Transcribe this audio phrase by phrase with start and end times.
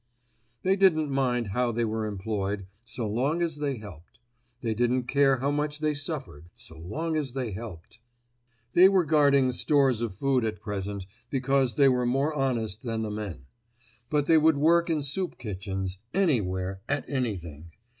[0.63, 4.19] They didn't mind how they were employed, so long as they helped.
[4.61, 7.99] They didn't care how much they suffered, so long as they helped.
[8.73, 13.11] They were guarding stores of food at present because they were more honest than the
[13.11, 13.45] men.
[14.09, 17.69] But they would work in soup kitchens, anywhere, at anything.